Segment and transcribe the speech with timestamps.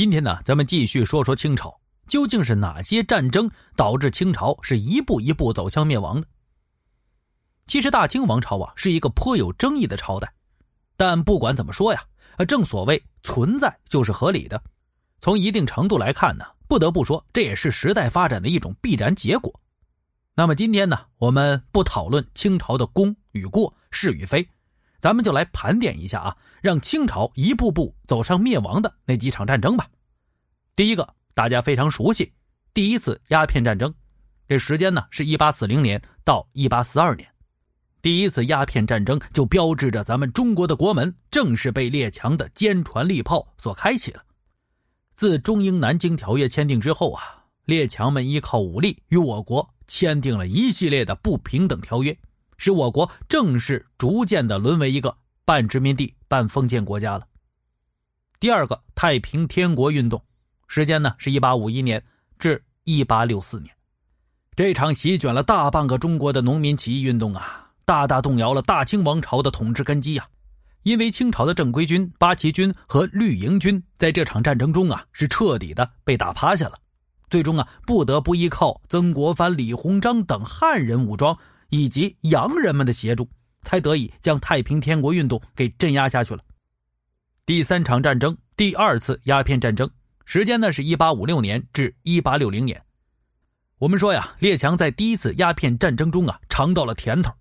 [0.00, 1.78] 今天呢，咱们继续说说清朝
[2.08, 6.26] 究竟是哪些战争导致清朝是一步一步走向灭亡的。
[7.66, 10.32] 其实大清王朝啊是一个颇有争议的朝代，
[10.96, 12.02] 但不管怎么说呀，
[12.48, 14.62] 正所谓存在就是合理的。
[15.20, 19.52] 从一定程度来看呢，不得不说这也是时代发展的一种必然结果。
[20.34, 24.48] 那么今天呢，我们不讨论清朝的功与过、是与非，
[25.00, 29.88] 咱们就来盘点一下啊，让清朝一步步走上灭亡的那几场战争吧。
[30.76, 32.32] 第一个，大家非常熟悉，
[32.74, 33.92] 第一次鸦片战争，
[34.46, 37.28] 这时间呢是一八四零年到一八四二年。
[38.02, 44.22] 第一次鸦片战争就标志着咱们中国的国门正式被列强的坚船利炮所开启了。
[45.14, 52.18] 自中英南京条约签订之后啊，列强们依靠武力与我国签订了一系列的不平等条约，
[52.60, 57.26] 使我国正式逐渐的沦为一个半殖民地半封建国家了。
[58.38, 60.22] 第二个太平天国运动，
[60.68, 62.04] 时间呢是一八五一年
[62.38, 63.74] 至一八六四年，
[64.54, 67.70] 这场席卷了大半个中国的农民起义运动啊。
[67.86, 70.28] 大大动摇了大清王朝的统治根基呀！
[70.82, 76.74] 因为清朝的正规军八旗军和绿营军在这场战争中啊是彻底的被打趴下了，
[77.30, 81.36] 最终啊不得不依靠曾国藩、李鸿章等汉人武装
[81.70, 83.28] 以及洋人们的协助，
[83.62, 86.42] 才得以将太平天国运动给镇压下去了。
[87.46, 89.90] 第三场战争，第二次鸦片战争，
[90.24, 92.80] 时间呢是一八五六年至一八六零年。
[93.78, 97.32] 我们说呀，列强在第一次鸦片战争中啊尝到了甜头。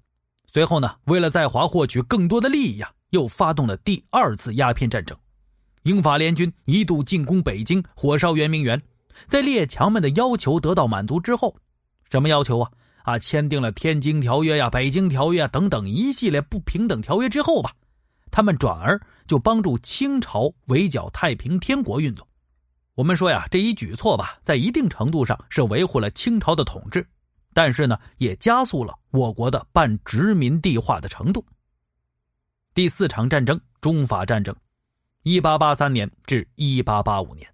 [0.48, 5.18] 随后呢，为了在华获取更多的利益呀，又发动了第二次鸦片战争。
[5.84, 8.82] 英法联军一度进攻北京，火烧圆明园。
[9.28, 11.58] 在列强们的要求得到满足之后，
[12.10, 12.72] 什么要求啊？
[13.10, 17.74] 啊，签订了《天津条约》呀、《北京条约》等等一系列不平等条约之后吧，
[18.30, 22.28] 他们转而就帮助清朝围剿太平天国运动。
[22.94, 27.04] 我们说呀，这一举措吧，在一定程度上是维护了清朝的统治。
[27.52, 31.44] 但是呢，也加速了我国的半殖民地化的程度。
[32.76, 34.56] 第四场战争——中法战争，
[35.24, 37.52] 一八八三年至一八八五年，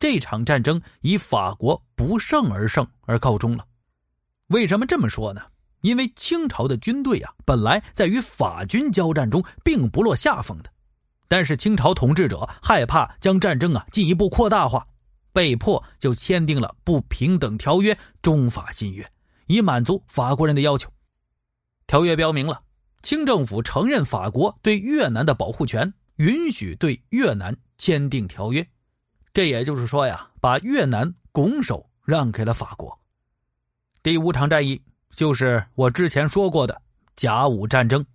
[0.00, 3.64] 这场战争以法国不胜而胜而告终了。
[4.48, 5.42] 为什么这么说呢？
[5.80, 10.70] 因为清朝的军队啊，本来在与法军交战中并不落下风的，
[11.28, 14.86] 但是清朝统治者害怕将战争啊进一步扩大化。
[15.32, 17.92] 被迫就签订了不平等条约
[18.22, 19.02] 《中法新约》，
[19.46, 20.90] 以满足法国人的要求。
[21.86, 22.62] 条约标明了，
[23.02, 28.66] 清政府承认法国对越南的保护权，允许对越南签订条约。
[29.34, 32.98] 这也就是说呀，把越南拱手让给了法国。
[34.06, 34.80] 第五场战役
[35.16, 36.80] 就是我之前说过的
[37.16, 38.06] 甲午战争，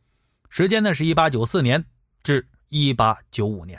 [0.47, 1.83] 时间呢是一八九四年
[2.23, 3.77] 至一八九五年。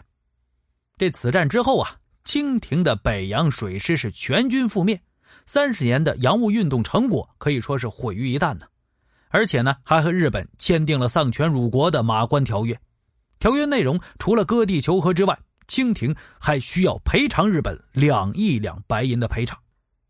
[0.99, 1.97] 这此战之后啊。
[2.23, 5.01] 清廷的北洋水师是全军覆灭，
[5.47, 8.67] 三十年的洋务运动成果可以说是毁于一旦呢。
[9.31, 12.75] 而且呢，还和日本签订了丧权辱国的《马关条约》。
[13.39, 15.37] 条约内容除了割地求和之外，
[15.67, 19.59] 清廷还需要赔偿日本两亿两白银的赔偿，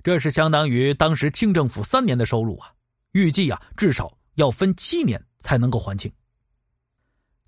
[0.03, 2.73] 这是相当于当时清政府三年的收入啊！
[3.13, 6.11] 预计啊，至少要分七年才能够还清。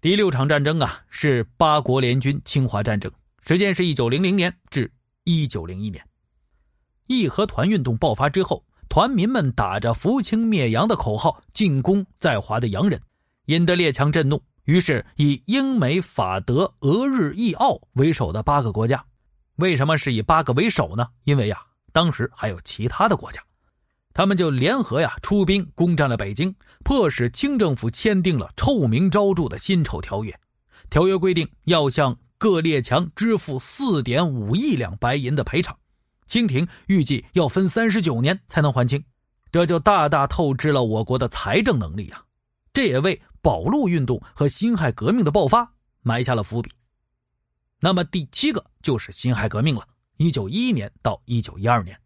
[0.01, 3.11] 第六场战争啊，是八国联军侵华战争。
[3.41, 4.91] 时间是一九零零年至
[5.25, 6.07] 一九零一年，
[7.07, 13.01] 义和团运动爆发之后，团民们打着“扶清灭洋”的口号进攻在华的洋人，
[13.47, 14.41] 引得列强震怒。
[14.65, 19.05] 于是以英美法德俄日意澳为首的八个国家，
[19.57, 21.09] 为什么是以八个为首呢？
[21.25, 21.63] 因为呀，
[21.95, 23.41] 当时还有其他的国家，
[24.13, 30.37] 他们就联合呀出兵攻占了北京，迫使清政府签订了臭名昭著的辛丑条约。
[30.91, 35.79] 条约规定要向各列强支付四点五亿两白银的赔偿，
[36.27, 39.05] 清廷预计要分三十九年才能还清，
[39.53, 42.25] 这就大大透支了我国的财政能力啊！
[42.73, 45.73] 这也为保路运动和辛亥革命的爆发
[46.03, 46.73] 埋下了伏笔。
[47.79, 49.87] 那么第七个就是辛亥革命了，
[50.17, 51.99] 一九一一年到一九一二年，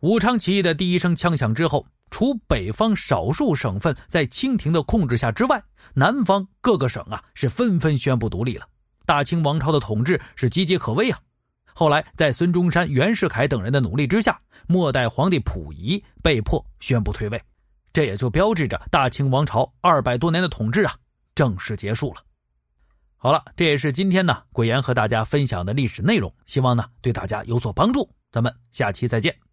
[0.00, 5.62] 武昌起义的第一声枪响之后，除北方少数省份在清廷的控制下之外，
[5.94, 8.66] 南方各个省啊是纷纷宣布独立了。
[9.06, 11.20] 大清王朝的统治是岌岌可危啊！
[11.74, 17.40] 后来在孙中山、袁世凯等人的努力之下，末代皇帝溥仪被迫宣布退位，
[17.92, 20.96] 这也就标志着大清王朝二百多年的统治啊
[21.36, 22.16] 正式结束了。
[23.22, 28.10] 好了，这也是今天呢鬼岩和大家分享的历史内容，希望呢对大家有所帮助。
[28.32, 29.51] 咱们下期再见。